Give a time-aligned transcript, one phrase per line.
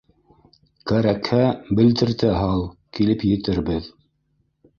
[0.91, 1.41] Кәрәкһә,
[1.81, 2.65] белдертә һал,
[2.99, 3.93] килеп етербеҙ